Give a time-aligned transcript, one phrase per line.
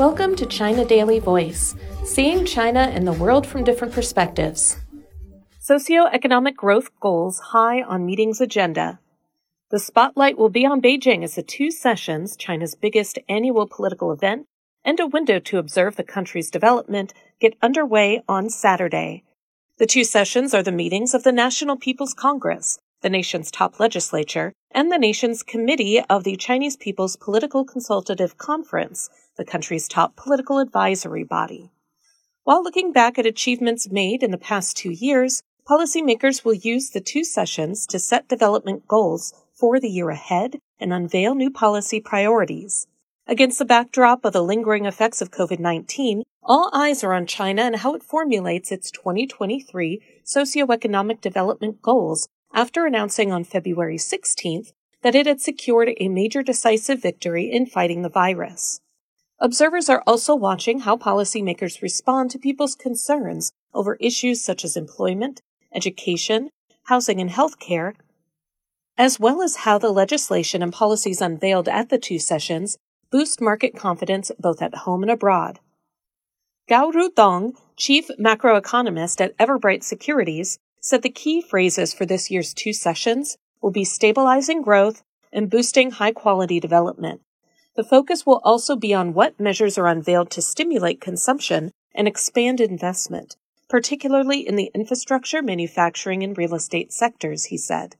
[0.00, 1.74] Welcome to China Daily Voice,
[2.04, 4.78] seeing China and the world from different perspectives.
[5.60, 8.98] Socioeconomic growth goals high on meeting's agenda.
[9.70, 14.46] The spotlight will be on Beijing as the two sessions, China's biggest annual political event,
[14.86, 19.24] and a window to observe the country's development get underway on Saturday.
[19.76, 24.54] The two sessions are the meetings of the National People's Congress, the nation's top legislature,
[24.70, 30.58] and the nation's committee of the Chinese People's Political Consultative Conference, the country's top political
[30.58, 31.70] advisory body.
[32.44, 37.00] While looking back at achievements made in the past two years, policymakers will use the
[37.00, 42.86] two sessions to set development goals for the year ahead and unveil new policy priorities.
[43.26, 47.62] Against the backdrop of the lingering effects of COVID 19, all eyes are on China
[47.62, 55.14] and how it formulates its 2023 socioeconomic development goals after announcing on February 16th that
[55.14, 58.82] it had secured a major decisive victory in fighting the virus.
[59.42, 65.40] Observers are also watching how policymakers respond to people's concerns over issues such as employment,
[65.74, 66.50] education,
[66.84, 67.94] housing, and health care,
[68.98, 72.76] as well as how the legislation and policies unveiled at the two sessions
[73.10, 75.58] boost market confidence both at home and abroad.
[76.68, 82.74] Gao Ruidong, chief macroeconomist at Everbright Securities, said the key phrases for this year's two
[82.74, 85.02] sessions will be stabilizing growth
[85.32, 87.22] and boosting high quality development.
[87.80, 92.60] The focus will also be on what measures are unveiled to stimulate consumption and expand
[92.60, 93.38] investment,
[93.70, 97.96] particularly in the infrastructure, manufacturing, and real estate sectors, he said.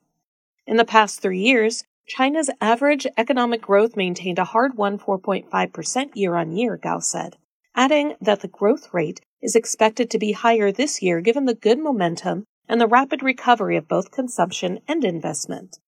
[0.67, 6.34] In the past three years, China's average economic growth maintained a hard won 4.5% year
[6.36, 7.39] on year, Gao said,
[7.75, 11.78] adding that the growth rate is expected to be higher this year given the good
[11.78, 15.78] momentum and the rapid recovery of both consumption and investment.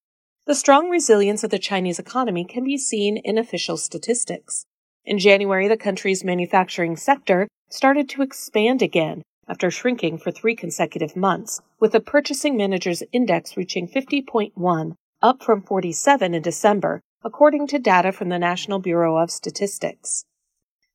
[0.44, 4.66] The strong resilience of the Chinese economy can be seen in official statistics.
[5.04, 11.14] In January, the country's manufacturing sector started to expand again after shrinking for three consecutive
[11.14, 17.78] months, with the Purchasing Managers Index reaching 50.1, up from 47 in December, according to
[17.78, 20.24] data from the National Bureau of Statistics.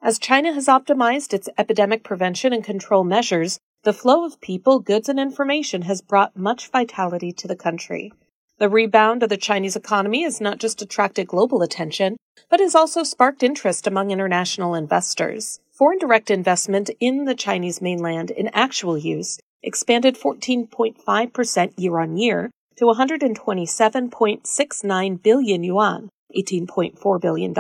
[0.02, 5.08] As China has optimized its epidemic prevention and control measures, the flow of people, goods,
[5.08, 8.12] and information has brought much vitality to the country.
[8.60, 12.18] The rebound of the Chinese economy has not just attracted global attention,
[12.50, 15.60] but has also sparked interest among international investors.
[15.72, 22.50] Foreign direct investment in the Chinese mainland in actual use expanded 14.5% year on year
[22.78, 27.54] to 127.69 billion yuan, $18.4 billion,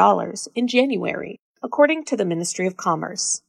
[0.55, 3.43] in January, according to the Ministry of Commerce.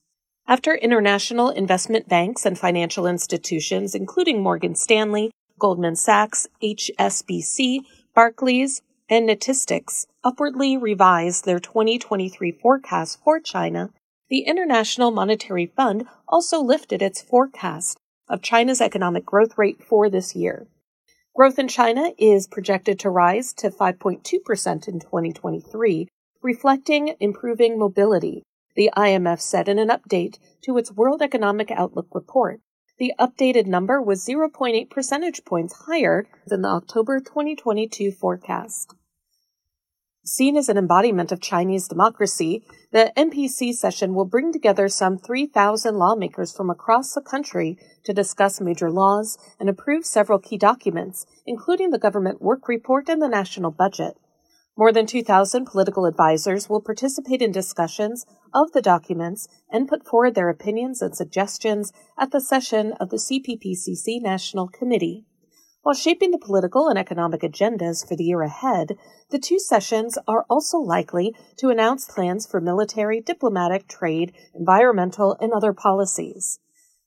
[0.47, 7.81] After international investment banks and financial institutions, including Morgan Stanley, Goldman Sachs, HSBC,
[8.15, 13.91] Barclays, and Natixis upwardly revised their 2023 forecast for China,
[14.29, 17.99] the International Monetary Fund also lifted its forecast
[18.29, 20.67] of China's economic growth rate for this year.
[21.35, 26.09] Growth in China is projected to rise to 5.2% in 2023,
[26.43, 28.43] reflecting improving mobility,
[28.75, 32.61] the IMF said in an update to its World Economic Outlook report.
[32.99, 38.95] The updated number was 0.8 percentage points higher than the October 2022 forecast.
[40.25, 45.95] Seen as an embodiment of Chinese democracy, the NPC session will bring together some 3,000
[45.95, 51.91] lawmakers from across the country to discuss major laws and approve several key documents, including
[51.91, 54.19] the government work report and the national budget.
[54.79, 58.25] More than 2,000 political advisors will participate in discussions
[58.55, 63.17] of the documents and put forward their opinions and suggestions at the session of the
[63.17, 65.27] CPPCC National Committee.
[65.83, 68.97] While shaping the political and economic agendas for the year ahead,
[69.31, 75.53] the two sessions are also likely to announce plans for military, diplomatic, trade, environmental, and
[75.53, 76.61] other policies.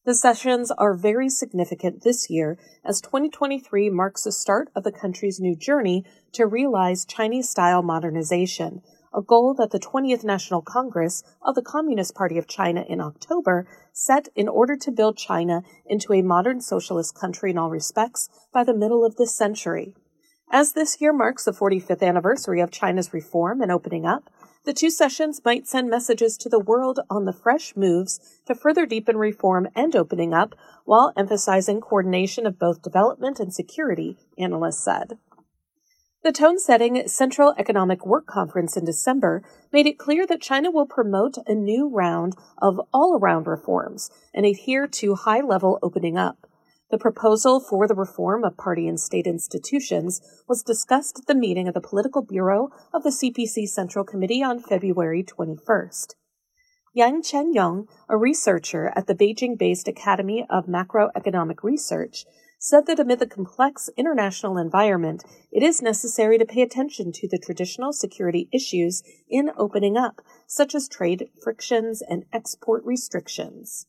[0.04, 5.40] The sessions are very significant this year as 2023 marks the start of the country's
[5.40, 8.82] new journey to realize Chinese style modernization,
[9.14, 13.68] a goal that the 20th National Congress of the Communist Party of China in October
[13.94, 18.64] set in order to build China into a modern socialist country in all respects by
[18.64, 19.94] the middle of this century.
[20.52, 24.31] As this year marks the 45th anniversary of China's reform and opening up,
[24.64, 28.86] the two sessions might send messages to the world on the fresh moves to further
[28.86, 30.56] deepen reform and opening up
[30.86, 35.18] while emphasizing coordination of both development and security, analysts said.
[36.24, 39.42] The tone setting Central Economic Work Conference in December
[39.74, 44.46] made it clear that China will promote a new round of all around reforms and
[44.46, 46.46] adhere to high level opening up.
[46.92, 51.70] The proposal for the reform of party and state institutions was discussed at the meeting
[51.70, 56.16] of the Political Bureau of the CPC Central Committee on February 21st.
[56.94, 62.26] Yang Changyong, a researcher at the Beijing-based Academy of Macroeconomic Research,
[62.60, 67.40] said that amid the complex international environment, it is necessary to pay attention to the
[67.40, 73.88] traditional security issues in opening up, such as trade frictions and export restrictions.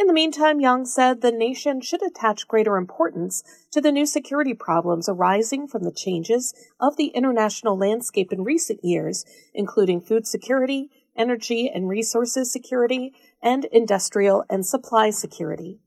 [0.00, 4.54] In the meantime, Yang said the nation should attach greater importance to the new security
[4.54, 10.88] problems arising from the changes of the international landscape in recent years, including food security,
[11.14, 13.12] energy and resources security,
[13.42, 15.80] and industrial and supply security.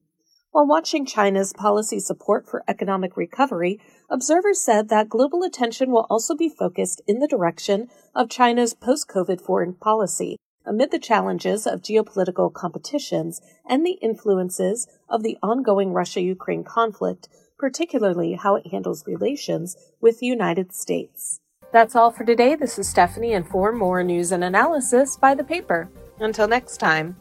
[0.51, 3.79] While watching China's policy support for economic recovery,
[4.11, 9.07] observers said that global attention will also be focused in the direction of China's post
[9.07, 15.93] COVID foreign policy amid the challenges of geopolitical competitions and the influences of the ongoing
[15.93, 17.27] Russia Ukraine conflict,
[17.57, 21.39] particularly how it handles relations with the United States.
[21.71, 22.55] That's all for today.
[22.55, 25.89] This is Stephanie, and for more news and analysis, by the paper.
[26.19, 27.15] Until next time.